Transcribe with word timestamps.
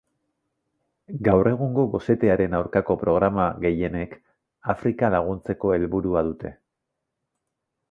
Gaur 1.27 1.49
egungo 1.51 1.83
gosetearen 1.95 2.57
aurkako 2.61 2.95
programa 3.03 3.45
gehienek 3.67 4.17
Afrika 4.75 5.13
laguntzeko 5.19 5.77
helburua 5.77 6.27
dute. 6.33 6.57